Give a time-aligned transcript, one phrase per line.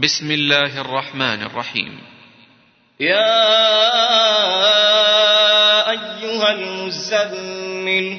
[0.00, 1.98] بسم الله الرحمن الرحيم.
[3.00, 3.40] يا
[5.90, 8.18] أيها المزمل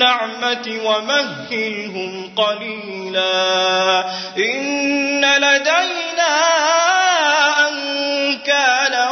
[0.00, 4.04] النعمة ومهلهم قليلا.
[4.38, 6.36] إن لدينا
[7.68, 9.10] أنكالا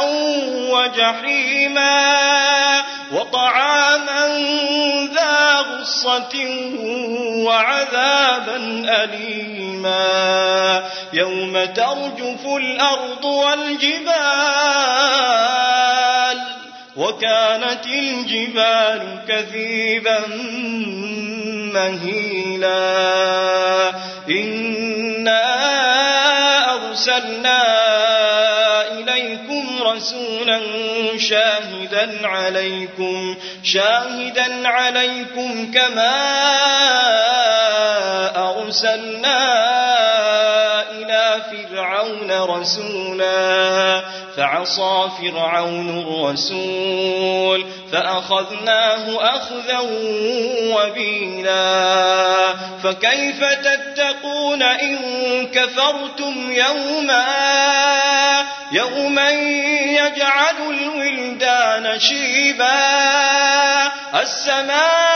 [0.69, 1.99] وجحيما
[3.11, 4.27] وطعاما
[5.13, 6.35] ذا غصة
[7.45, 8.55] وعذابا
[9.03, 10.83] أليما.
[11.13, 14.79] يوم ترجف الأرض والجبال
[16.99, 20.19] وكانت الجبال كثيبا
[21.73, 22.79] مهيلا.
[24.29, 25.45] إنا
[26.75, 27.63] أرسلنا
[28.91, 30.61] إليكم رسولا
[31.17, 36.15] شاهدا عليكم شاهدا عليكم كما
[38.35, 39.39] أرسلنا
[41.51, 44.03] فرعون رسولا
[44.37, 49.79] فعصى فرعون الرسول فأخذناه أخذا
[50.75, 52.53] وبيلا
[52.83, 54.97] فكيف تتقون إن
[55.47, 57.25] كفرتم يوما
[58.71, 62.79] يوما يجعل الولدان شيبا
[64.21, 65.08] السماء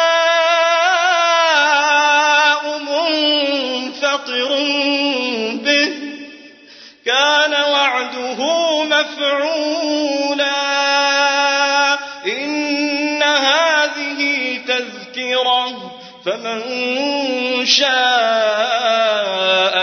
[7.06, 8.40] كان وعده
[8.84, 10.54] مفعولا.
[12.26, 15.92] إن هذه تذكرة
[16.26, 16.62] فمن
[17.66, 17.94] شاء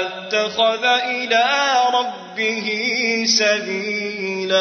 [0.00, 1.46] اتخذ إلى
[1.94, 2.68] ربه
[3.38, 4.60] سبيلا.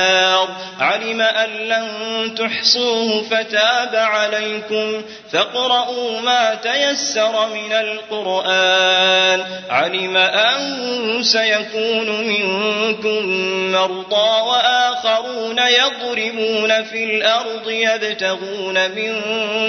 [1.01, 5.01] علم أن لن تحصوه فتاب عليكم
[5.31, 13.25] فاقرؤوا ما تيسر من القرآن علم أن سيكون منكم
[13.71, 19.21] مرضى وآخرون يضربون في الأرض يبتغون من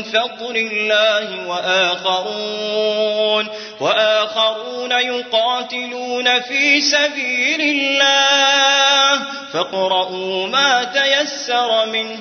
[0.03, 3.12] فضل الله وآخرون
[3.83, 9.23] وآخرون يقاتلون في سبيل الله
[9.53, 12.21] فاقرؤوا ما تيسر منه